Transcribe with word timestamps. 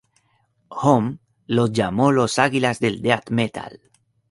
Homme 0.71 1.19
los 1.45 1.71
llamó 1.73 2.11
"los 2.11 2.39
águilas 2.39 2.79
del 2.79 3.03
death 3.03 3.29
metal". 3.29 3.79